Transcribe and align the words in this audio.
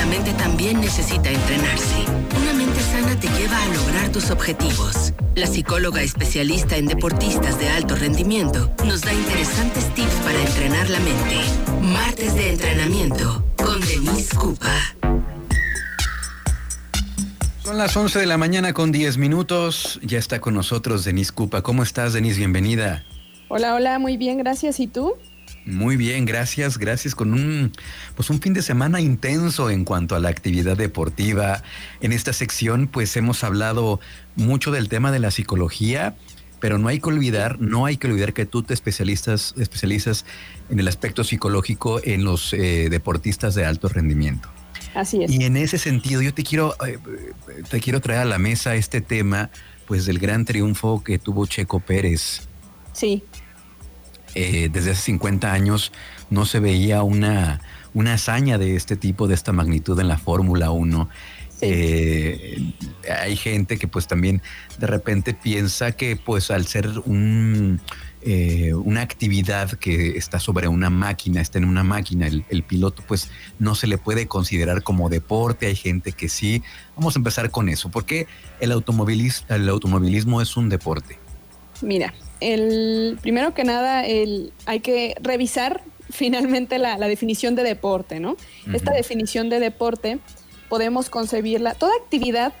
la 0.00 0.06
mente 0.06 0.32
también 0.32 0.80
necesita 0.80 1.28
entrenarse. 1.28 2.06
Una 2.40 2.54
mente 2.54 2.80
sana 2.80 3.20
te 3.20 3.28
lleva 3.38 3.62
a 3.62 3.68
lograr 3.68 4.10
tus 4.10 4.30
objetivos. 4.30 5.12
La 5.34 5.46
psicóloga 5.46 6.00
especialista 6.00 6.78
en 6.78 6.86
deportistas 6.86 7.58
de 7.58 7.68
alto 7.68 7.96
rendimiento 7.96 8.70
nos 8.86 9.02
da 9.02 9.12
interesantes 9.12 9.94
tips 9.94 10.14
para 10.24 10.40
entrenar 10.40 10.88
la 10.88 11.00
mente. 11.00 11.36
Martes 11.82 12.34
de 12.34 12.48
entrenamiento 12.48 13.44
con 13.56 13.78
Denise 13.80 14.34
Cupa. 14.34 14.74
Son 17.62 17.76
las 17.76 17.94
11 17.94 18.20
de 18.20 18.26
la 18.26 18.38
mañana 18.38 18.72
con 18.72 18.92
10 18.92 19.18
minutos. 19.18 20.00
Ya 20.02 20.18
está 20.18 20.40
con 20.40 20.54
nosotros 20.54 21.04
Denise 21.04 21.32
Cupa. 21.32 21.60
¿Cómo 21.60 21.82
estás, 21.82 22.14
Denise? 22.14 22.38
Bienvenida. 22.38 23.04
Hola, 23.48 23.74
hola, 23.74 23.98
muy 23.98 24.16
bien, 24.16 24.38
gracias. 24.38 24.80
¿Y 24.80 24.86
tú? 24.86 25.18
Muy 25.66 25.96
bien, 25.96 26.24
gracias, 26.24 26.78
gracias. 26.78 27.14
Con 27.14 27.32
un, 27.34 27.72
pues 28.16 28.30
un 28.30 28.40
fin 28.40 28.54
de 28.54 28.62
semana 28.62 29.00
intenso 29.00 29.70
en 29.70 29.84
cuanto 29.84 30.16
a 30.16 30.18
la 30.18 30.28
actividad 30.28 30.76
deportiva. 30.76 31.62
En 32.00 32.12
esta 32.12 32.32
sección, 32.32 32.88
pues 32.88 33.16
hemos 33.16 33.44
hablado 33.44 34.00
mucho 34.36 34.70
del 34.70 34.88
tema 34.88 35.12
de 35.12 35.18
la 35.18 35.30
psicología, 35.30 36.16
pero 36.60 36.78
no 36.78 36.88
hay 36.88 37.00
que 37.00 37.08
olvidar, 37.08 37.60
no 37.60 37.86
hay 37.86 37.96
que 37.96 38.06
olvidar 38.06 38.32
que 38.32 38.46
tú 38.46 38.62
te 38.62 38.74
especialistas, 38.74 39.54
especializas 39.58 40.24
en 40.70 40.80
el 40.80 40.88
aspecto 40.88 41.24
psicológico 41.24 42.00
en 42.02 42.24
los 42.24 42.52
eh, 42.52 42.88
deportistas 42.90 43.54
de 43.54 43.64
alto 43.64 43.88
rendimiento. 43.88 44.48
Así 44.94 45.22
es. 45.22 45.30
Y 45.30 45.44
en 45.44 45.56
ese 45.56 45.78
sentido, 45.78 46.20
yo 46.22 46.34
te 46.34 46.42
quiero, 46.42 46.74
eh, 46.86 46.98
te 47.70 47.80
quiero 47.80 48.00
traer 48.00 48.20
a 48.20 48.24
la 48.24 48.38
mesa 48.38 48.74
este 48.74 49.00
tema, 49.00 49.50
pues 49.86 50.06
del 50.06 50.18
gran 50.18 50.44
triunfo 50.44 51.02
que 51.04 51.18
tuvo 51.18 51.46
Checo 51.46 51.80
Pérez. 51.80 52.48
Sí. 52.92 53.22
Eh, 54.34 54.68
desde 54.72 54.92
hace 54.92 55.02
50 55.02 55.52
años 55.52 55.92
no 56.30 56.46
se 56.46 56.60
veía 56.60 57.02
una, 57.02 57.60
una 57.94 58.14
hazaña 58.14 58.58
de 58.58 58.76
este 58.76 58.96
tipo, 58.96 59.26
de 59.26 59.34
esta 59.34 59.52
magnitud 59.52 59.98
en 59.98 60.08
la 60.08 60.18
Fórmula 60.18 60.70
1. 60.70 61.08
Eh, 61.62 62.72
hay 63.22 63.36
gente 63.36 63.76
que 63.78 63.86
pues 63.86 64.06
también 64.06 64.40
de 64.78 64.86
repente 64.86 65.34
piensa 65.34 65.92
que 65.92 66.16
pues 66.16 66.50
al 66.50 66.66
ser 66.66 66.88
un, 67.04 67.80
eh, 68.22 68.74
una 68.74 69.00
actividad 69.02 69.72
que 69.72 70.16
está 70.16 70.40
sobre 70.40 70.68
una 70.68 70.90
máquina, 70.90 71.40
está 71.40 71.58
en 71.58 71.64
una 71.64 71.84
máquina, 71.84 72.26
el, 72.26 72.62
piloto 72.62 73.02
pues 73.06 73.30
no 73.58 73.74
se 73.74 73.86
le 73.86 73.98
puede 73.98 74.26
considerar 74.26 74.82
como 74.82 75.08
deporte, 75.08 75.66
hay 75.66 75.76
gente 75.76 76.12
que 76.12 76.28
sí. 76.28 76.62
Vamos 76.96 77.16
a 77.16 77.18
empezar 77.18 77.50
con 77.50 77.68
eso, 77.68 77.90
porque 77.90 78.26
el, 78.60 78.72
automovilismo, 78.72 79.46
el 79.54 79.68
automovilismo 79.68 80.40
es 80.40 80.56
un 80.56 80.68
deporte. 80.68 81.18
Mira, 81.82 82.14
el, 82.40 83.18
primero 83.20 83.54
que 83.54 83.64
nada, 83.64 84.06
el, 84.06 84.52
hay 84.66 84.80
que 84.80 85.14
revisar 85.20 85.82
finalmente 86.10 86.78
la, 86.78 86.96
definición 86.98 87.54
de 87.54 87.62
deporte, 87.62 88.20
¿no? 88.20 88.36
Esta 88.72 88.92
definición 88.92 89.48
de 89.48 89.60
deporte 89.60 90.18
podemos 90.68 91.10
concebirla, 91.10 91.74
toda 91.74 91.92
actividad, 92.02 92.52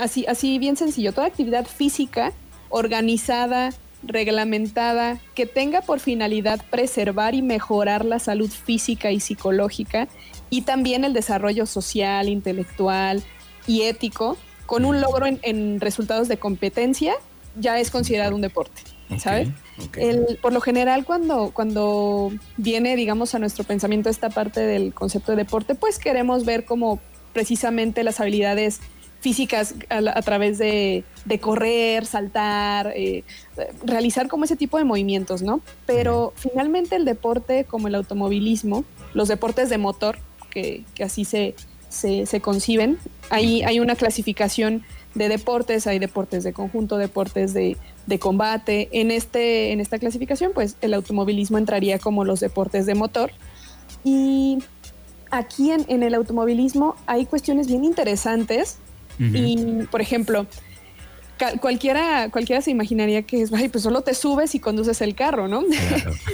así, 0.00 0.24
así 0.26 0.58
bien 0.58 0.76
sencillo, 0.76 1.12
toda 1.12 1.26
actividad 1.26 1.66
física 1.66 2.32
organizada, 2.68 3.70
reglamentada, 4.02 5.18
que 5.34 5.46
tenga 5.46 5.82
por 5.82 6.00
finalidad 6.00 6.64
preservar 6.70 7.34
y 7.34 7.42
mejorar 7.42 8.04
la 8.04 8.18
salud 8.18 8.50
física 8.50 9.10
y 9.10 9.20
psicológica 9.20 10.08
y 10.48 10.62
también 10.62 11.04
el 11.04 11.12
desarrollo 11.12 11.66
social, 11.66 12.28
intelectual 12.28 13.22
y 13.66 13.82
ético, 13.82 14.36
con 14.66 14.84
un 14.84 15.00
logro 15.00 15.26
en 15.26 15.80
resultados 15.80 16.28
de 16.28 16.38
competencia, 16.38 17.14
ya 17.56 17.78
es 17.78 17.90
considerado 17.90 18.34
un 18.34 18.40
deporte. 18.42 18.82
¿sabes? 19.18 19.48
por 20.40 20.52
lo 20.52 20.60
general, 20.60 21.04
cuando, 21.04 21.50
cuando 21.52 22.30
viene, 22.56 22.94
digamos, 22.94 23.34
a 23.34 23.38
nuestro 23.38 23.64
pensamiento 23.64 24.08
esta 24.08 24.30
parte 24.30 24.60
del 24.60 24.94
concepto 24.94 25.32
de 25.32 25.38
deporte, 25.38 25.74
pues 25.74 25.98
queremos 25.98 26.44
ver 26.44 26.64
como 26.64 27.00
precisamente 27.32 28.04
las 28.04 28.20
habilidades 28.20 28.80
físicas 29.20 29.74
a, 29.90 30.22
través 30.22 30.58
de, 30.58 31.04
correr, 31.40 32.06
saltar, 32.06 32.92
eh, 32.96 33.24
realizar 33.84 34.28
como 34.28 34.44
ese 34.44 34.56
tipo 34.56 34.78
de 34.78 34.84
movimientos, 34.84 35.42
¿no? 35.42 35.60
Pero 35.86 36.32
finalmente 36.36 36.96
el 36.96 37.04
deporte, 37.04 37.64
como 37.64 37.88
el 37.88 37.94
automovilismo, 37.94 38.84
los 39.12 39.28
deportes 39.28 39.68
de 39.68 39.78
motor, 39.78 40.18
que, 40.50 40.84
así 41.04 41.24
se, 41.24 41.54
se, 41.88 42.40
conciben, 42.40 42.98
ahí 43.28 43.62
hay 43.62 43.78
una 43.78 43.94
clasificación 43.94 44.84
de 45.14 45.28
deportes, 45.28 45.86
hay 45.86 45.98
deportes 45.98 46.44
de 46.44 46.52
conjunto, 46.52 46.96
deportes 46.98 47.52
de, 47.52 47.76
de 48.06 48.18
combate. 48.18 48.88
En, 48.92 49.10
este, 49.10 49.72
en 49.72 49.80
esta 49.80 49.98
clasificación, 49.98 50.52
pues 50.54 50.76
el 50.80 50.94
automovilismo 50.94 51.58
entraría 51.58 51.98
como 51.98 52.24
los 52.24 52.40
deportes 52.40 52.86
de 52.86 52.94
motor. 52.94 53.32
Y 54.04 54.58
aquí 55.30 55.72
en, 55.72 55.84
en 55.88 56.02
el 56.02 56.14
automovilismo 56.14 56.96
hay 57.06 57.26
cuestiones 57.26 57.66
bien 57.66 57.84
interesantes. 57.84 58.78
Y, 59.18 59.82
por 59.90 60.00
ejemplo, 60.00 60.46
cualquiera, 61.60 62.30
cualquiera 62.30 62.62
se 62.62 62.70
imaginaría 62.70 63.20
que 63.20 63.42
es, 63.42 63.50
pues 63.50 63.82
solo 63.82 64.00
te 64.00 64.14
subes 64.14 64.54
y 64.54 64.60
conduces 64.60 65.02
el 65.02 65.14
carro, 65.14 65.46
¿no? 65.46 65.62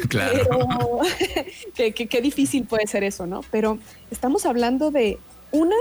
Claro, 0.08 0.46
qué 1.74 2.20
difícil 2.20 2.64
puede 2.64 2.86
ser 2.86 3.02
eso, 3.02 3.26
¿no? 3.26 3.40
Pero 3.50 3.78
estamos 4.12 4.46
hablando 4.46 4.92
de 4.92 5.18
una 5.50 5.74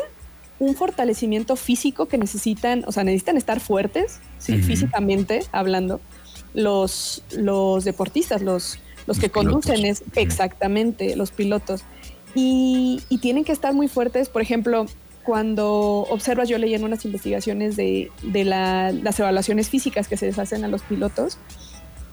un 0.59 0.75
fortalecimiento 0.75 1.55
físico 1.55 2.07
que 2.07 2.17
necesitan, 2.17 2.83
o 2.87 2.91
sea, 2.91 3.03
necesitan 3.03 3.37
estar 3.37 3.59
fuertes, 3.59 4.19
físicamente 4.39 5.43
hablando, 5.51 5.99
los, 6.53 7.23
los 7.35 7.83
deportistas, 7.83 8.41
los, 8.41 8.79
los, 9.05 9.19
que 9.19 9.29
conducen 9.29 9.85
es 9.85 10.03
exactamente 10.15 11.15
los 11.15 11.31
pilotos. 11.31 11.83
Y, 12.33 13.01
tienen 13.21 13.43
que 13.43 13.51
estar 13.51 13.73
muy 13.73 13.87
fuertes, 13.87 14.29
por 14.29 14.41
ejemplo, 14.41 14.85
cuando 15.23 16.05
observas, 16.09 16.47
yo 16.47 16.57
leí 16.57 16.75
en 16.75 16.83
unas 16.83 17.03
investigaciones 17.03 17.75
de, 17.75 18.11
las 18.23 19.19
evaluaciones 19.19 19.69
físicas 19.69 20.07
que 20.07 20.15
se 20.15 20.27
les 20.27 20.39
hacen 20.39 20.63
a 20.63 20.67
los 20.67 20.83
pilotos 20.83 21.37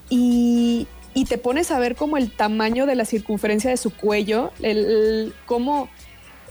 y, 0.09 0.89
te 1.29 1.39
pones 1.39 1.71
a 1.71 1.79
ver 1.79 1.95
como 1.95 2.17
el 2.17 2.33
tamaño 2.33 2.87
de 2.87 2.97
la 2.97 3.05
circunferencia 3.05 3.71
de 3.71 3.77
su 3.77 3.91
cuello, 3.91 4.51
el 4.61 5.33
cómo 5.47 5.89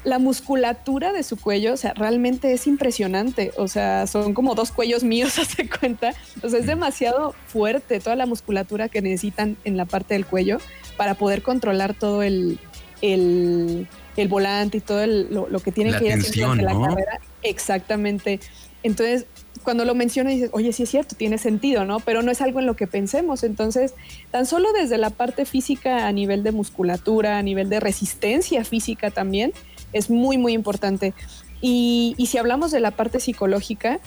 la 0.03 0.17
musculatura 0.19 1.13
de 1.13 1.23
su 1.23 1.37
cuello, 1.37 1.73
o 1.73 1.77
sea, 1.77 1.93
realmente 1.93 2.53
es 2.53 2.65
impresionante. 2.67 3.51
O 3.57 3.67
sea, 3.67 4.07
son 4.07 4.33
como 4.33 4.55
dos 4.55 4.71
cuellos 4.71 5.03
míos, 5.03 5.37
hace 5.39 5.69
cuenta. 5.69 6.13
O 6.41 6.49
sea, 6.49 6.59
es 6.59 6.65
demasiado 6.65 7.35
fuerte 7.47 7.99
toda 7.99 8.15
la 8.15 8.25
musculatura 8.25 8.89
que 8.89 9.01
necesitan 9.01 9.57
en 9.63 9.77
la 9.77 9.85
parte 9.85 10.13
del 10.13 10.25
cuello 10.25 10.59
para 10.97 11.13
poder 11.13 11.41
controlar 11.41 11.93
todo 11.93 12.23
el, 12.23 12.59
el, 13.01 13.87
volante 14.27 14.77
y 14.77 14.81
todo 14.81 15.05
lo, 15.05 15.59
que 15.59 15.71
tiene 15.71 15.97
que 15.97 16.05
ir 16.05 16.13
haciendo 16.13 16.55
la 16.55 16.73
carrera. 16.73 17.19
Exactamente. 17.43 18.39
Entonces, 18.83 19.25
cuando 19.63 19.85
lo 19.85 19.93
mencionas 19.93 20.33
dices, 20.33 20.49
oye, 20.53 20.73
sí 20.73 20.83
es 20.83 20.89
cierto, 20.89 21.15
tiene 21.15 21.37
sentido, 21.37 21.85
¿no? 21.85 21.99
Pero 21.99 22.23
no 22.23 22.31
es 22.31 22.41
algo 22.41 22.59
en 22.59 22.65
lo 22.65 22.75
que 22.75 22.87
pensemos. 22.87 23.43
Entonces, 23.43 23.93
tan 24.31 24.45
solo 24.45 24.73
desde 24.73 24.97
la 24.97 25.11
parte 25.11 25.45
física 25.45 26.07
a 26.07 26.11
nivel 26.11 26.43
de 26.43 26.51
musculatura, 26.51 27.37
a 27.37 27.43
nivel 27.43 27.69
de 27.69 27.79
resistencia 27.79 28.63
física 28.63 29.11
también, 29.11 29.53
es 29.93 30.09
muy, 30.09 30.37
muy 30.37 30.53
importante. 30.53 31.13
Y, 31.61 32.15
si 32.27 32.37
hablamos 32.37 32.71
de 32.71 32.79
la 32.79 32.91
parte 32.91 33.19
psicológica, 33.19 33.99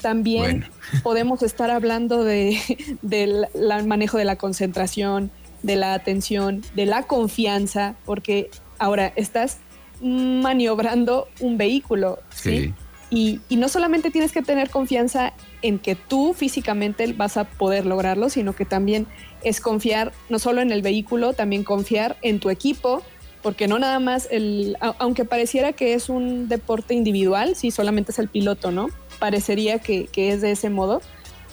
también 0.00 0.66
podemos 1.02 1.42
estar 1.42 1.70
hablando 1.70 2.24
de, 2.24 2.58
del 3.02 3.46
manejo 3.86 4.18
de 4.18 4.24
la 4.24 4.36
concentración, 4.36 5.30
de 5.62 5.76
la 5.76 5.94
atención, 5.94 6.62
de 6.74 6.86
la 6.86 7.02
confianza, 7.02 7.96
porque 8.04 8.50
ahora 8.78 9.12
estás 9.16 9.58
maniobrando 10.00 11.28
un 11.40 11.58
vehículo, 11.58 12.18
¿sí? 12.34 12.72
Y, 13.10 13.40
y, 13.48 13.56
no 13.56 13.68
solamente 13.68 14.12
tienes 14.12 14.30
que 14.30 14.40
tener 14.40 14.70
confianza 14.70 15.34
en 15.62 15.80
que 15.80 15.96
tú 15.96 16.32
físicamente 16.32 17.12
vas 17.12 17.36
a 17.36 17.44
poder 17.44 17.84
lograrlo, 17.84 18.30
sino 18.30 18.54
que 18.54 18.64
también 18.64 19.08
es 19.42 19.60
confiar 19.60 20.12
no 20.28 20.38
solo 20.38 20.60
en 20.60 20.70
el 20.70 20.80
vehículo, 20.80 21.32
también 21.32 21.64
confiar 21.64 22.16
en 22.22 22.38
tu 22.38 22.50
equipo, 22.50 23.02
porque 23.42 23.68
no 23.68 23.78
nada 23.78 23.98
más 24.00 24.28
el, 24.30 24.76
aunque 24.98 25.24
pareciera 25.24 25.72
que 25.72 25.94
es 25.94 26.08
un 26.08 26.48
deporte 26.48 26.94
individual, 26.94 27.56
sí, 27.56 27.70
solamente 27.70 28.12
es 28.12 28.18
el 28.18 28.28
piloto, 28.28 28.70
¿no? 28.70 28.88
Parecería 29.18 29.78
que, 29.78 30.08
es 30.14 30.40
de 30.40 30.50
ese 30.52 30.70
modo, 30.70 31.00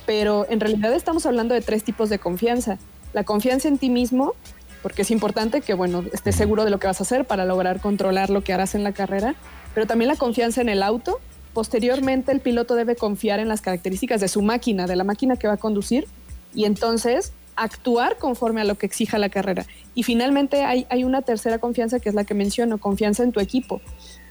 pero 0.05 0.45
en 0.49 0.59
realidad 0.59 0.93
estamos 0.93 1.25
hablando 1.25 1.53
de 1.53 1.61
tres 1.61 1.83
tipos 1.83 2.09
de 2.09 2.19
confianza. 2.19 2.77
La 3.13 3.23
confianza 3.23 3.67
en 3.67 3.77
ti 3.77 3.89
mismo, 3.89 4.33
porque 4.81 5.03
es 5.03 5.11
importante 5.11 5.61
que, 5.61 5.73
bueno, 5.73 6.03
estés 6.11 6.35
seguro 6.35 6.65
de 6.65 6.71
lo 6.71 6.79
que 6.79 6.87
vas 6.87 6.99
a 6.99 7.03
hacer 7.03 7.25
para 7.25 7.45
lograr 7.45 7.79
controlar 7.79 8.29
lo 8.29 8.41
que 8.43 8.53
harás 8.53 8.75
en 8.75 8.83
la 8.83 8.91
carrera, 8.91 9.35
pero 9.73 9.87
también 9.87 10.09
la 10.09 10.17
confianza 10.17 10.61
en 10.61 10.69
el 10.69 10.83
auto. 10.83 11.19
Posteriormente, 11.53 12.31
el 12.31 12.41
piloto 12.41 12.75
debe 12.75 12.95
confiar 12.95 13.39
en 13.39 13.47
las 13.47 13.61
características 13.61 14.21
de 14.21 14.27
su 14.27 14.41
máquina, 14.41 14.87
de 14.87 14.95
la 14.95 15.03
máquina 15.03 15.37
que 15.37 15.47
va 15.47 15.53
a 15.53 15.57
conducir, 15.57 16.07
y 16.53 16.65
entonces 16.65 17.33
actuar 17.57 18.17
conforme 18.17 18.61
a 18.61 18.63
lo 18.63 18.75
que 18.75 18.85
exija 18.85 19.17
la 19.17 19.29
carrera. 19.29 19.65
Y 19.95 20.03
finalmente 20.03 20.63
hay, 20.63 20.85
hay, 20.89 21.03
una 21.03 21.21
tercera 21.23 21.59
confianza 21.59 21.99
que 21.99 22.09
es 22.09 22.15
la 22.15 22.23
que 22.23 22.33
menciono, 22.33 22.77
confianza 22.77 23.23
en 23.23 23.31
tu 23.31 23.39
equipo, 23.39 23.81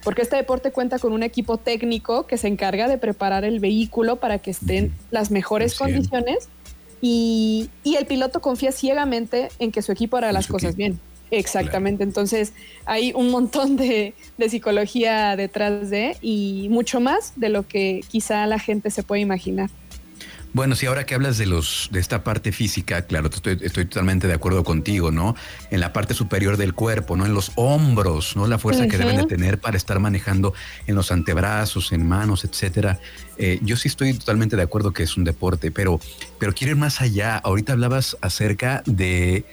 porque 0.02 0.23
este 0.23 0.37
deporte 0.37 0.70
cuenta 0.70 0.99
con 0.99 1.12
un 1.12 1.23
equipo 1.23 1.58
técnico 1.58 2.26
que 2.26 2.38
se 2.38 2.49
encarga 2.49 2.88
de 2.88 2.96
preparar 2.96 3.44
el 3.44 3.61
vehículo 3.61 4.17
para 4.17 4.38
que 4.38 4.52
estén 4.52 4.94
las 5.11 5.31
mejores 5.31 5.76
condiciones. 5.76 6.49
Y, 7.02 7.69
y, 7.84 7.96
el 7.96 8.06
piloto 8.06 8.40
confía 8.40 8.73
ciegamente 8.73 9.49
en 9.58 9.70
que 9.70 9.82
su 9.82 9.93
equipo 9.93 10.17
hará 10.17 10.32
las 10.32 10.46
cosas 10.46 10.76
bien. 10.76 10.99
Exactamente, 11.31 12.05
entonces 12.05 12.52
hay 12.84 13.12
un 13.12 13.31
montón 13.31 13.76
de, 13.76 14.14
de, 14.38 14.49
psicología 14.49 15.37
detrás 15.37 15.90
de 15.90 16.17
y 16.22 16.69
mucho 16.70 17.00
más 17.00 17.32
de 17.37 17.49
lo 17.49 17.67
que 17.67 18.00
quizá 18.08 18.46
la 18.46 18.58
gente 18.61 18.90
se 18.90 19.02
puede 19.02 19.22
imaginar. 19.22 19.69
Bueno, 20.56 20.75
si 20.75 20.87
ahora 20.87 21.05
que 21.05 21.14
hablas 21.14 21.37
de 21.37 21.44
los 21.44 21.91
de 21.93 22.00
esta 22.00 22.25
parte 22.25 22.50
física, 22.50 23.03
claro, 23.03 23.29
estoy, 23.29 23.58
estoy 23.61 23.85
totalmente 23.85 24.26
de 24.26 24.32
acuerdo 24.32 24.64
contigo, 24.64 25.11
¿no? 25.12 25.37
En 25.70 25.81
la 25.81 25.93
parte 25.93 26.14
superior 26.14 26.56
del 26.56 26.73
cuerpo, 26.73 27.14
¿no? 27.14 27.26
En 27.26 27.35
los 27.35 27.53
hombros, 27.56 28.37
¿no? 28.37 28.47
La 28.47 28.58
fuerza 28.58 28.88
que 28.88 28.97
deben 28.97 29.19
de 29.19 29.26
tener 29.26 29.61
para 29.61 29.76
estar 29.76 30.00
manejando 30.00 30.55
en 30.87 30.94
los 30.94 31.12
antebrazos, 31.12 31.93
en 31.93 32.08
manos, 32.08 32.47
etcétera. 32.47 32.99
Eh, 33.37 33.58
yo 33.61 33.76
sí 33.76 33.88
estoy 33.88 34.14
totalmente 34.14 34.56
de 34.56 34.62
acuerdo 34.62 34.94
que 34.94 35.03
es 35.03 35.19
un 35.19 35.25
deporte, 35.25 35.70
pero, 35.70 36.00
pero 36.38 36.55
quiero 36.55 36.70
ir 36.70 36.79
más 36.79 37.03
allá. 37.03 37.37
Ahorita 37.37 37.75
hablabas 37.75 38.17
acerca 38.23 38.82
de 38.87 39.44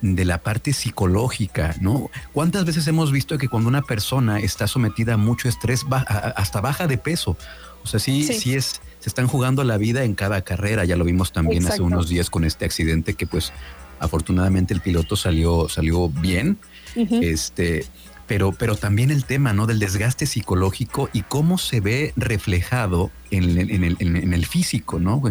de 0.00 0.24
la 0.24 0.42
parte 0.42 0.72
psicológica, 0.72 1.74
¿no? 1.80 2.10
¿Cuántas 2.32 2.64
veces 2.64 2.86
hemos 2.86 3.10
visto 3.10 3.36
que 3.36 3.48
cuando 3.48 3.68
una 3.68 3.82
persona 3.82 4.38
está 4.38 4.66
sometida 4.66 5.14
a 5.14 5.16
mucho 5.16 5.48
estrés, 5.48 5.84
hasta 5.90 6.60
baja 6.60 6.86
de 6.86 6.98
peso? 6.98 7.36
O 7.82 7.86
sea, 7.86 8.00
sí, 8.00 8.24
sí, 8.24 8.54
es, 8.54 8.80
se 8.98 9.08
están 9.08 9.26
jugando 9.26 9.64
la 9.64 9.78
vida 9.78 10.04
en 10.04 10.14
cada 10.14 10.42
carrera. 10.42 10.84
Ya 10.84 10.96
lo 10.96 11.04
vimos 11.04 11.32
también 11.32 11.66
hace 11.66 11.82
unos 11.82 12.08
días 12.08 12.30
con 12.30 12.44
este 12.44 12.64
accidente 12.64 13.14
que, 13.14 13.26
pues, 13.26 13.52
afortunadamente 13.98 14.74
el 14.74 14.80
piloto 14.80 15.16
salió, 15.16 15.68
salió 15.68 16.08
bien. 16.08 16.58
Este, 16.94 17.84
pero, 18.28 18.52
pero 18.52 18.76
también 18.76 19.10
el 19.10 19.24
tema 19.24 19.54
¿no? 19.54 19.66
del 19.66 19.78
desgaste 19.78 20.26
psicológico 20.26 21.08
y 21.14 21.22
cómo 21.22 21.56
se 21.56 21.80
ve 21.80 22.12
reflejado 22.14 23.10
en, 23.30 23.58
el, 23.58 24.46
físico, 24.46 25.00
¿no? 25.00 25.22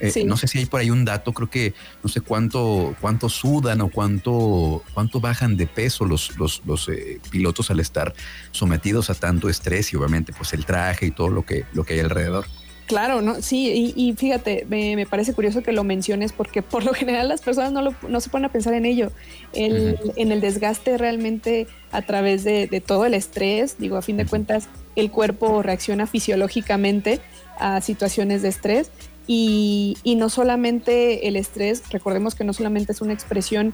Eh, 0.00 0.24
no 0.26 0.36
sé 0.36 0.48
si 0.48 0.58
hay 0.58 0.66
por 0.66 0.80
ahí 0.80 0.90
un 0.90 1.04
dato, 1.04 1.32
creo 1.32 1.48
que 1.48 1.74
no 2.02 2.08
sé 2.08 2.20
cuánto, 2.22 2.96
cuánto 3.00 3.28
sudan 3.28 3.82
o 3.82 3.88
cuánto, 3.88 4.82
cuánto 4.94 5.20
bajan 5.20 5.56
de 5.56 5.66
peso 5.66 6.06
los, 6.06 6.36
los, 6.38 6.62
los 6.66 6.88
eh, 6.88 7.20
pilotos 7.30 7.70
al 7.70 7.80
estar 7.80 8.14
sometidos 8.50 9.10
a 9.10 9.14
tanto 9.14 9.48
estrés 9.48 9.92
y 9.92 9.96
obviamente 9.96 10.32
pues 10.32 10.54
el 10.54 10.64
traje 10.64 11.06
y 11.06 11.10
todo 11.10 11.28
lo 11.28 11.44
que, 11.44 11.64
lo 11.74 11.84
que 11.84 11.94
hay 11.94 12.00
alrededor. 12.00 12.46
Claro, 12.86 13.20
no, 13.20 13.42
sí, 13.42 13.92
y, 13.96 14.12
fíjate, 14.12 14.64
me, 14.68 15.06
parece 15.06 15.34
curioso 15.34 15.60
que 15.60 15.72
lo 15.72 15.82
menciones 15.82 16.32
porque 16.32 16.62
por 16.62 16.84
lo 16.84 16.94
general 16.94 17.28
las 17.28 17.42
personas 17.42 17.72
no, 17.72 17.94
no 18.08 18.20
se 18.20 18.30
ponen 18.30 18.44
a 18.44 18.52
pensar 18.52 18.74
en 18.74 18.86
ello, 18.86 19.10
en 19.52 20.32
el 20.32 20.40
desgaste 20.40 20.96
realmente 20.96 21.66
a 21.90 22.02
través 22.02 22.44
de, 22.44 22.82
todo 22.86 23.04
el 23.04 23.14
estrés, 23.14 23.76
digo, 23.78 23.96
a 23.96 24.02
fin 24.02 24.16
de 24.16 24.24
cuentas, 24.24 24.68
el 24.94 25.10
cuerpo 25.10 25.62
reacciona 25.62 26.06
fisiológicamente 26.06 27.20
a 27.58 27.80
situaciones 27.80 28.42
de 28.42 28.48
estrés 28.48 28.90
y, 29.26 29.96
no 30.04 30.28
solamente 30.28 31.26
el 31.26 31.34
estrés, 31.34 31.82
recordemos 31.90 32.36
que 32.36 32.44
no 32.44 32.52
solamente 32.52 32.92
es 32.92 33.00
una 33.00 33.14
expresión 33.14 33.72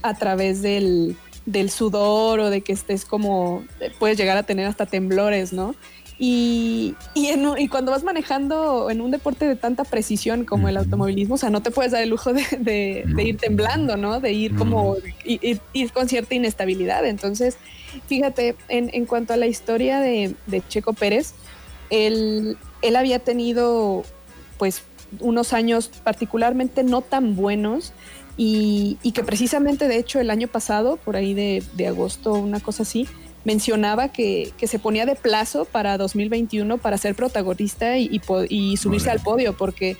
a 0.00 0.14
través 0.14 0.62
del, 0.62 1.16
del 1.44 1.68
sudor 1.70 2.40
o 2.40 2.48
de 2.48 2.62
que 2.62 2.72
estés 2.72 3.04
como, 3.04 3.64
puedes 3.98 4.16
llegar 4.16 4.38
a 4.38 4.44
tener 4.44 4.66
hasta 4.66 4.86
temblores, 4.86 5.52
¿no? 5.52 5.74
Y, 6.18 6.94
y, 7.14 7.68
cuando 7.68 7.92
vas 7.92 8.02
manejando 8.02 8.90
en 8.90 9.02
un 9.02 9.10
deporte 9.10 9.46
de 9.46 9.54
tanta 9.54 9.84
precisión 9.84 10.46
como 10.46 10.68
el 10.68 10.78
automovilismo, 10.78 11.34
o 11.34 11.38
sea, 11.38 11.50
no 11.50 11.62
te 11.62 11.70
puedes 11.70 11.92
dar 11.92 12.02
el 12.02 12.08
lujo 12.08 12.32
de, 12.32 13.04
ir 13.18 13.36
temblando, 13.36 13.98
¿no? 13.98 14.20
De 14.20 14.32
ir 14.32 14.56
como, 14.56 14.96
ir, 15.24 15.92
con 15.92 16.08
cierta 16.08 16.34
inestabilidad. 16.34 17.04
Entonces, 17.04 17.58
fíjate, 18.06 18.56
en, 18.68 19.04
cuanto 19.04 19.34
a 19.34 19.36
la 19.36 19.46
historia 19.46 20.00
de, 20.00 20.34
Checo 20.68 20.94
Pérez, 20.94 21.34
él, 21.90 22.56
él 22.80 22.96
había 22.96 23.18
tenido, 23.18 24.02
pues, 24.56 24.84
unos 25.20 25.52
años 25.52 25.90
particularmente 26.02 26.82
no 26.82 27.00
tan 27.02 27.36
buenos 27.36 27.92
y, 28.38 28.98
que 29.14 29.22
precisamente, 29.22 29.86
de 29.86 29.98
hecho, 29.98 30.18
el 30.18 30.30
año 30.30 30.48
pasado, 30.48 30.96
por 30.96 31.16
ahí 31.16 31.34
de, 31.34 31.62
de 31.74 31.88
agosto, 31.88 32.32
una 32.32 32.60
cosa 32.60 32.84
así, 32.84 33.06
mencionaba 33.46 34.08
que, 34.08 34.52
se 34.60 34.78
ponía 34.80 35.06
de 35.06 35.14
plazo 35.14 35.66
para 35.66 35.96
2021 35.98 36.78
para 36.78 36.98
ser 36.98 37.14
protagonista 37.14 37.96
y, 37.96 38.20
subirse 38.76 39.08
al 39.08 39.20
podio, 39.20 39.56
porque 39.56 39.96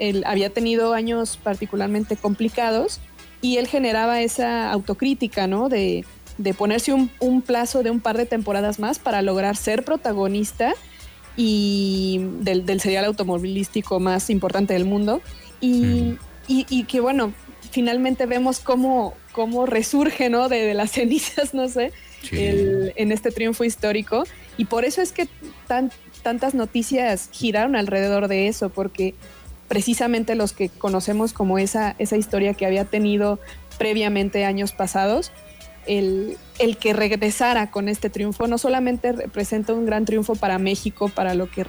él 0.00 0.24
había 0.26 0.50
tenido 0.50 0.94
años 0.94 1.38
particularmente 1.40 2.16
complicados 2.16 3.00
y 3.40 3.58
él 3.58 3.68
generaba 3.68 4.20
esa 4.20 4.72
autocrítica, 4.72 5.46
¿no? 5.46 5.68
De, 5.68 6.04
ponerse 6.56 6.92
un, 6.92 7.42
plazo 7.42 7.84
de 7.84 7.90
un 7.90 8.00
par 8.00 8.16
de 8.16 8.26
temporadas 8.26 8.80
más 8.80 8.98
para 8.98 9.22
lograr 9.22 9.56
ser 9.56 9.84
protagonista 9.84 10.74
y 11.36 12.18
del, 12.40 12.80
serial 12.80 13.04
automovilístico 13.04 14.00
más 14.00 14.28
importante 14.28 14.74
del 14.74 14.86
mundo. 14.86 15.22
Y, 15.60 16.16
que 16.88 16.98
bueno, 16.98 17.32
finalmente 17.70 18.26
vemos 18.26 18.58
cómo, 18.58 19.14
cómo 19.30 19.66
resurge, 19.66 20.30
¿no? 20.30 20.48
De, 20.48 20.64
de 20.64 20.74
las 20.74 20.90
cenizas, 20.98 21.54
no 21.54 21.68
sé, 21.68 21.92
en 22.32 23.12
este 23.12 23.30
triunfo 23.30 23.64
histórico. 23.64 24.24
Y 24.56 24.66
por 24.66 24.84
eso 24.84 25.02
es 25.02 25.12
que 25.12 25.28
tantas 26.22 26.54
noticias 26.54 27.30
giraron 27.32 27.76
alrededor 27.76 28.28
de 28.28 28.48
eso, 28.48 28.68
porque 28.70 29.14
precisamente 29.68 30.34
los 30.34 30.52
que 30.52 30.68
conocemos 30.68 31.32
como 31.32 31.58
esa, 31.58 31.94
esa 31.98 32.16
historia 32.16 32.54
que 32.54 32.66
había 32.66 32.84
tenido 32.84 33.38
previamente 33.78 34.44
años 34.44 34.72
pasados, 34.72 35.30
el, 35.86 36.36
el, 36.58 36.76
que 36.76 36.92
regresara 36.92 37.70
con 37.70 37.88
este 37.88 38.10
triunfo 38.10 38.46
no 38.46 38.58
solamente 38.58 39.12
representa 39.12 39.72
un 39.72 39.86
gran 39.86 40.04
triunfo 40.04 40.34
para 40.34 40.58
México, 40.58 41.08
para 41.08 41.34
lo 41.34 41.50
que 41.50 41.62
eh, 41.62 41.66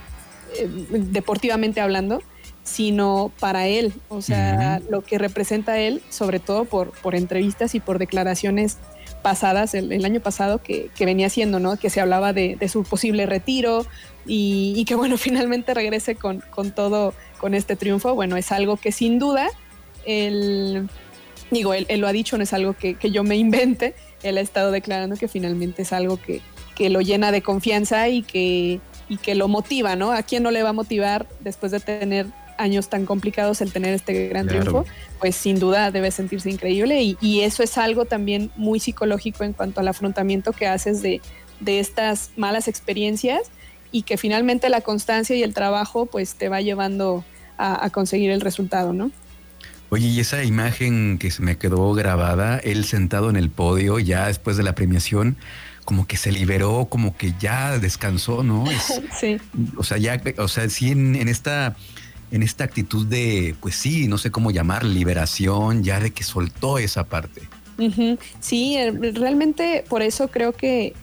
deportivamente 0.90 1.80
hablando, 1.80 2.22
sino 2.64 3.32
para 3.40 3.68
él, 3.68 3.94
o 4.10 4.22
sea, 4.22 4.82
lo 4.90 5.02
que 5.02 5.18
representa 5.18 5.80
él, 5.80 6.02
sobre 6.10 6.40
todo 6.40 6.66
por, 6.66 6.92
por 6.92 7.16
entrevistas 7.16 7.74
y 7.74 7.80
por 7.80 7.98
declaraciones 7.98 8.78
pasadas, 9.22 9.74
el, 9.74 10.04
año 10.06 10.20
pasado, 10.20 10.60
que, 10.60 10.90
venía 11.00 11.28
haciendo, 11.28 11.60
¿no? 11.60 11.78
Que 11.78 11.90
se 11.90 12.02
hablaba 12.02 12.34
de, 12.34 12.58
su 12.68 12.84
posible 12.84 13.26
retiro 13.26 13.86
y, 14.26 14.84
que, 14.86 14.96
bueno, 14.96 15.18
finalmente 15.20 15.74
regrese 15.74 16.16
con, 16.16 16.42
todo, 16.76 17.14
con 17.40 17.54
este 17.54 17.76
triunfo. 17.76 18.16
Bueno, 18.16 18.38
es 18.38 18.52
algo 18.52 18.78
que 18.78 18.92
sin 18.92 19.20
duda, 19.20 19.48
él, 20.06 20.90
digo, 21.52 21.74
él, 21.74 21.88
lo 22.00 22.08
ha 22.08 22.12
dicho, 22.12 22.38
no 22.38 22.44
es 22.44 22.54
algo 22.54 22.74
que, 22.74 22.98
yo 23.12 23.24
me 23.24 23.36
invente, 23.36 23.96
él 24.24 24.38
ha 24.38 24.42
estado 24.42 24.72
declarando 24.72 25.16
que 25.16 25.28
finalmente 25.28 25.84
es 25.84 25.94
algo 25.94 26.18
que, 26.18 26.42
lo 26.90 27.02
llena 27.02 27.34
de 27.34 27.42
confianza 27.42 28.08
y 28.08 28.22
que, 28.22 28.80
y 29.10 29.18
que 29.18 29.36
lo 29.36 29.50
motiva, 29.50 29.98
¿no? 29.98 30.14
¿A 30.14 30.24
quién 30.24 30.44
no 30.44 30.52
le 30.52 30.64
va 30.64 30.70
a 30.70 30.74
motivar 30.74 31.28
después 31.42 31.74
de 31.74 31.82
tener 31.82 32.28
años 32.60 32.90
tan 32.90 33.06
complicados 33.06 33.62
el 33.62 33.72
tener 33.72 33.94
este 33.94 34.28
gran 34.28 34.48
triunfo, 34.48 34.86
pues 35.20 35.36
sin 35.36 35.60
duda 35.60 35.92
debe 35.92 36.12
sentirse 36.12 36.52
increíble 36.52 37.02
y, 37.02 37.40
eso 37.40 37.64
es 37.64 37.78
algo 37.78 38.06
también 38.06 38.52
muy 38.58 38.80
psicológico 38.80 39.44
en 39.46 39.54
cuanto 39.54 39.80
al 39.80 39.88
afrontamiento 39.88 40.52
que 40.52 40.68
haces 40.68 41.02
de, 41.02 41.22
estas 41.66 42.32
malas 42.36 42.68
experiencias 42.68 43.42
y 43.92 44.04
que 44.04 44.18
finalmente 44.18 44.70
la 44.70 44.82
constancia 44.82 45.36
y 45.36 45.44
el 45.44 45.54
trabajo 45.54 46.06
pues 46.06 46.36
te 46.36 46.50
va 46.50 46.62
llevando 46.62 47.24
a, 47.58 47.90
conseguir 47.90 48.32
el 48.32 48.42
resultado, 48.42 48.94
¿no? 48.94 49.12
Oye, 49.90 50.08
y 50.08 50.20
esa 50.20 50.44
imagen 50.44 51.18
que 51.18 51.32
se 51.32 51.42
me 51.42 51.58
quedó 51.58 51.94
grabada, 51.94 52.60
él 52.60 52.86
sentado 52.86 53.30
en 53.30 53.36
el 53.36 53.50
podio 53.50 54.00
ya 54.00 54.28
después 54.28 54.56
de 54.56 54.64
la 54.64 54.76
premiación, 54.76 55.38
como 55.84 56.06
que 56.06 56.18
se 56.18 56.32
liberó, 56.32 56.88
como 56.90 57.18
que 57.18 57.34
ya 57.40 57.80
descansó, 57.80 58.44
¿no? 58.44 58.66
sí. 59.20 59.38
O 59.78 59.84
sea, 59.84 59.98
ya, 59.98 60.22
o 60.38 60.48
sea, 60.48 60.70
sí 60.70 60.92
en 60.92 61.28
esta 61.28 61.76
en 62.32 62.44
esta 62.44 62.64
actitud 62.64 63.06
de, 63.06 63.56
pues 63.60 63.76
sí, 63.76 64.08
no 64.08 64.18
sé 64.18 64.32
cómo 64.32 64.52
llamar, 64.52 64.84
liberación, 64.84 65.84
ya 65.84 66.00
de 66.00 66.12
que 66.12 66.24
soltó 66.24 66.78
esa 66.78 67.06
parte. 67.06 67.42
Sí, 68.40 68.76
eh, 68.76 68.92
realmente 68.92 69.86
por 69.88 70.02
eso 70.02 70.28
creo 70.28 70.52
que 70.52 70.94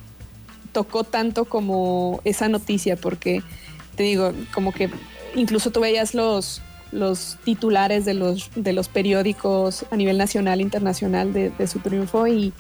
tocó 0.73 1.05
tanto 1.05 1.47
como 1.47 2.21
esa 2.25 2.49
noticia, 2.49 2.97
porque 2.97 3.43
te 3.97 4.03
digo, 4.03 4.33
como 4.53 4.73
que 4.73 4.91
incluso 5.35 5.71
tú 5.71 5.81
veías 5.81 6.15
los, 6.15 6.61
los 6.93 7.39
titulares 7.45 8.05
de 8.05 8.15
los, 8.15 8.51
de 8.55 8.75
los 8.75 8.89
periódicos 8.89 9.87
a 9.91 9.97
nivel 9.97 10.19
nacional, 10.19 10.61
internacional 10.61 11.33
de, 11.33 11.51
de 11.51 11.67
su 11.67 11.79
triunfo 11.79 12.27
y, 12.27 12.53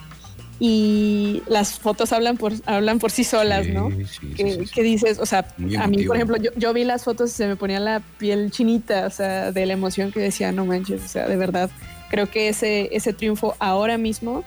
y 0.58 1.42
las 1.48 1.78
fotos 1.78 2.12
hablan 2.12 2.36
por, 2.36 2.52
hablan 2.64 2.98
por 2.98 3.10
sí 3.10 3.24
solas, 3.24 3.68
¿no? 3.68 3.90
que, 4.36 4.82
dices, 4.82 5.18
o 5.18 5.26
sea, 5.26 5.46
a 5.78 5.86
mí, 5.86 6.04
por 6.04 6.16
ejemplo, 6.16 6.36
yo, 6.56 6.72
vi 6.72 6.84
las 6.84 7.04
fotos 7.04 7.30
y 7.30 7.34
se 7.34 7.46
me 7.46 7.56
ponía 7.56 7.80
la 7.80 8.00
piel 8.18 8.50
chinita, 8.50 9.06
o 9.06 9.10
sea, 9.10 9.52
de 9.52 9.66
la 9.66 9.74
emoción 9.74 10.12
que 10.12 10.20
decía, 10.20 10.52
no 10.52 10.64
manches, 10.64 11.04
o 11.04 11.08
sea, 11.08 11.28
de 11.28 11.36
verdad, 11.36 11.70
creo 12.10 12.30
que 12.30 12.48
ese, 12.48 12.88
ese 12.92 13.12
triunfo 13.12 13.54
ahora 13.58 13.98
mismo 13.98 14.44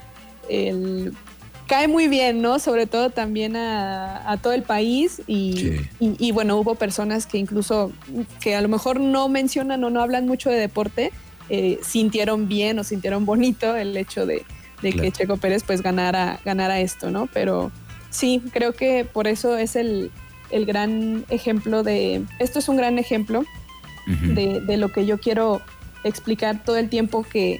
cae 1.67 1.87
muy 1.87 2.07
bien, 2.07 2.41
¿no? 2.41 2.57
Sobre 2.57 2.87
todo 2.87 3.11
también 3.11 3.55
a, 3.55 4.37
todo 4.41 4.53
el 4.53 4.63
país 4.63 5.21
y, 5.27 5.73
y, 5.99 6.31
bueno, 6.31 6.57
hubo 6.57 6.73
personas 6.75 7.27
que 7.27 7.37
incluso, 7.37 7.91
que 8.41 8.55
a 8.55 8.61
lo 8.61 8.67
mejor 8.67 8.99
no 8.99 9.29
mencionan 9.29 9.83
o 9.83 9.91
no 9.91 10.01
hablan 10.01 10.25
mucho 10.25 10.49
de 10.49 10.57
deporte, 10.57 11.11
eh, 11.49 11.79
sintieron 11.83 12.47
bien 12.47 12.79
o 12.79 12.83
sintieron 12.83 13.25
bonito 13.25 13.75
el 13.75 13.95
hecho 13.97 14.25
de 14.25 14.45
de 14.81 14.93
que 14.93 15.11
Checo 15.11 15.37
Pérez 15.37 15.63
pues 15.65 15.81
ganara, 15.81 16.39
ganara 16.45 16.79
esto, 16.79 17.11
¿no? 17.11 17.27
Pero 17.33 17.71
sí, 18.09 18.41
creo 18.53 18.73
que 18.73 19.05
por 19.05 19.27
eso 19.27 19.57
es 19.57 19.75
el, 19.75 20.11
gran 20.51 21.25
ejemplo 21.29 21.83
de, 21.83 22.23
esto 22.39 22.59
es 22.59 22.69
un 22.69 22.77
gran 22.77 22.97
ejemplo 22.97 23.43
de, 24.07 24.77
lo 24.77 24.89
que 24.89 25.05
yo 25.05 25.19
quiero 25.19 25.61
explicar 26.03 26.63
todo 26.63 26.77
el 26.77 26.89
tiempo 26.89 27.23
que, 27.23 27.59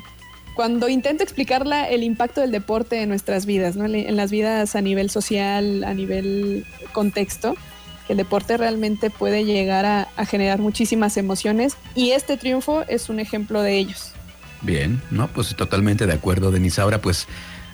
cuando 0.56 0.90
intento 0.90 1.24
explicarla 1.24 1.88
el 1.88 2.04
impacto 2.04 2.42
del 2.42 2.52
deporte 2.52 3.02
en 3.02 3.10
nuestras 3.10 3.46
vidas, 3.46 3.76
¿no? 3.76 3.86
en 3.86 4.16
las 4.16 4.32
vidas 4.32 4.76
a 4.76 4.82
nivel 4.82 5.10
social, 5.10 5.84
a 5.84 5.94
nivel 5.94 6.66
contexto, 6.92 7.56
que 8.10 8.14
el 8.14 8.18
deporte 8.18 8.58
realmente 8.58 9.12
puede 9.12 9.46
llegar 9.46 9.86
a, 9.86 10.08
generar 10.26 10.58
muchísimas 10.58 11.16
emociones 11.16 11.78
y 11.94 12.12
este 12.12 12.38
triunfo 12.38 12.84
es 12.88 13.08
un 13.08 13.20
ejemplo 13.20 13.62
de 13.62 13.78
ellos. 13.78 14.14
Bien, 14.62 15.02
no, 15.10 15.28
pues 15.28 15.56
totalmente 15.56 16.06
de 16.06 16.14
acuerdo, 16.14 16.52
Denise. 16.52 16.82
Ahora 16.82 17.02
pues 17.02 17.28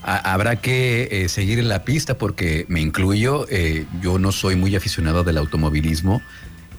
habrá 0.04 0.58
que 0.58 1.08
eh, 1.12 1.30
seguir 1.30 1.64
la 1.64 1.84
pista 1.84 2.18
porque 2.18 2.66
me 2.70 2.80
incluyo, 2.80 3.48
eh, 3.50 3.86
yo 4.02 4.20
no 4.20 4.32
soy 4.32 4.56
muy 4.56 4.76
aficionado 4.76 5.24
del 5.24 5.38
automovilismo, 5.38 6.22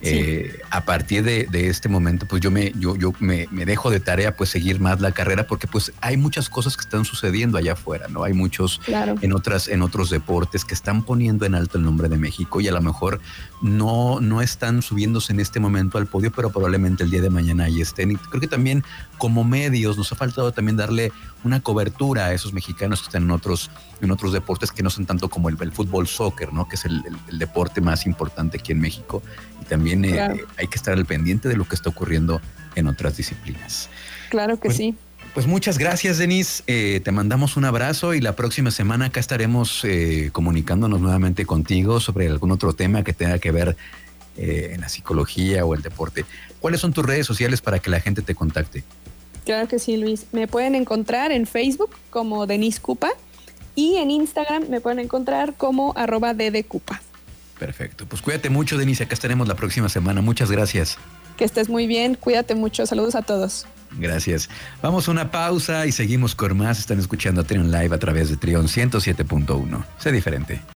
eh, 0.02 0.60
a 0.70 0.84
partir 0.84 1.22
de, 1.22 1.46
este 1.68 1.88
momento, 1.88 2.26
pues 2.26 2.42
yo 2.42 2.50
me, 2.50 2.72
yo, 2.78 2.96
yo 2.96 3.12
me, 3.18 3.46
dejo 3.64 3.90
de 3.90 4.00
tarea 4.00 4.36
pues 4.36 4.50
seguir 4.50 4.80
más 4.80 5.00
la 5.00 5.12
carrera 5.12 5.46
porque 5.46 5.66
pues 5.66 5.92
hay 6.00 6.16
muchas 6.16 6.48
cosas 6.48 6.76
que 6.76 6.82
están 6.82 7.04
sucediendo 7.04 7.58
allá 7.58 7.72
afuera, 7.72 8.06
¿no? 8.08 8.24
Hay 8.24 8.32
muchos 8.32 8.80
en 8.86 9.32
otras, 9.32 9.68
en 9.68 9.82
otros 9.82 10.10
deportes 10.10 10.64
que 10.64 10.74
están 10.74 11.02
poniendo 11.02 11.44
en 11.46 11.54
alto 11.54 11.78
el 11.78 11.84
nombre 11.84 12.08
de 12.08 12.16
México 12.16 12.60
y 12.60 12.68
a 12.68 12.72
lo 12.72 12.80
mejor 12.80 13.20
no, 13.62 14.20
no 14.20 14.42
están 14.42 14.82
subiéndose 14.82 15.32
en 15.32 15.40
este 15.40 15.60
momento 15.60 15.98
al 15.98 16.06
podio, 16.06 16.30
pero 16.30 16.50
probablemente 16.50 17.04
el 17.04 17.10
día 17.10 17.22
de 17.22 17.30
mañana 17.30 17.64
ahí 17.64 17.80
estén. 17.80 18.12
Y 18.12 18.16
creo 18.16 18.40
que 18.40 18.48
también 18.48 18.84
como 19.18 19.44
medios 19.44 19.96
nos 19.96 20.12
ha 20.12 20.16
faltado 20.16 20.52
también 20.52 20.76
darle 20.76 21.12
una 21.44 21.60
cobertura 21.60 22.26
a 22.26 22.32
esos 22.32 22.52
mexicanos 22.52 23.00
que 23.00 23.06
están 23.06 23.22
en 23.24 23.30
otros, 23.30 23.70
en 24.00 24.10
otros 24.10 24.32
deportes 24.32 24.72
que 24.72 24.82
no 24.82 24.90
son 24.90 25.06
tanto 25.06 25.28
como 25.28 25.48
el, 25.48 25.56
fútbol 25.72 26.06
soccer, 26.06 26.52
¿no? 26.52 26.68
Que 26.68 26.76
es 26.76 26.84
el, 26.84 27.02
deporte 27.38 27.80
más 27.80 28.06
importante 28.06 28.58
aquí 28.58 28.72
en 28.72 28.80
México. 28.80 29.22
Y 29.62 29.64
también 29.64 29.85
eh, 29.92 30.44
hay 30.56 30.66
que 30.66 30.76
estar 30.76 30.94
al 30.94 31.06
pendiente 31.06 31.48
de 31.48 31.56
lo 31.56 31.66
que 31.66 31.74
está 31.74 31.90
ocurriendo 31.90 32.40
en 32.74 32.86
otras 32.86 33.16
disciplinas. 33.16 33.88
Claro 34.30 34.56
que 34.58 34.68
pues, 34.68 34.76
sí. 34.76 34.94
Pues 35.34 35.46
muchas 35.46 35.78
gracias, 35.78 36.18
Denise. 36.18 36.62
Eh, 36.66 37.00
te 37.04 37.12
mandamos 37.12 37.56
un 37.56 37.64
abrazo 37.64 38.14
y 38.14 38.20
la 38.20 38.34
próxima 38.34 38.70
semana 38.70 39.06
acá 39.06 39.20
estaremos 39.20 39.84
eh, 39.84 40.30
comunicándonos 40.32 41.00
nuevamente 41.00 41.44
contigo 41.44 42.00
sobre 42.00 42.28
algún 42.28 42.52
otro 42.52 42.72
tema 42.72 43.04
que 43.04 43.12
tenga 43.12 43.38
que 43.38 43.50
ver 43.50 43.76
en 44.38 44.82
la 44.82 44.90
psicología 44.90 45.64
o 45.64 45.74
el 45.74 45.80
deporte. 45.80 46.26
¿Cuáles 46.60 46.82
son 46.82 46.92
tus 46.92 47.06
redes 47.06 47.26
sociales 47.26 47.62
para 47.62 47.78
que 47.78 47.88
la 47.88 48.00
gente 48.00 48.20
te 48.20 48.34
contacte? 48.34 48.84
Claro 49.46 49.66
que 49.66 49.78
sí, 49.78 49.96
Luis. 49.96 50.26
Me 50.32 50.46
pueden 50.46 50.74
encontrar 50.74 51.32
en 51.32 51.46
Facebook 51.46 51.90
como 52.10 52.46
Denise 52.46 52.80
Cupa 52.80 53.08
y 53.76 53.96
en 53.96 54.10
Instagram 54.10 54.68
me 54.68 54.80
pueden 54.80 54.98
encontrar 54.98 55.54
como 55.54 55.92
arroba 55.96 56.34
ddcupa. 56.34 57.00
Perfecto. 57.58 58.06
Pues 58.06 58.22
cuídate 58.22 58.50
mucho, 58.50 58.76
Denise. 58.76 59.04
Acá 59.04 59.14
estaremos 59.14 59.48
la 59.48 59.54
próxima 59.54 59.88
semana. 59.88 60.20
Muchas 60.20 60.50
gracias. 60.50 60.98
Que 61.36 61.44
estés 61.44 61.68
muy 61.68 61.86
bien. 61.86 62.14
Cuídate 62.14 62.54
mucho. 62.54 62.86
Saludos 62.86 63.14
a 63.14 63.22
todos. 63.22 63.66
Gracias. 63.98 64.48
Vamos 64.82 65.08
a 65.08 65.12
una 65.12 65.30
pausa 65.30 65.86
y 65.86 65.92
seguimos 65.92 66.34
con 66.34 66.56
más. 66.56 66.78
Están 66.78 66.98
escuchando 66.98 67.40
a 67.40 67.44
Trion 67.44 67.70
Live 67.70 67.94
a 67.94 67.98
través 67.98 68.28
de 68.28 68.36
Trion 68.36 68.66
107.1. 68.66 69.84
Sé 69.98 70.12
diferente. 70.12 70.60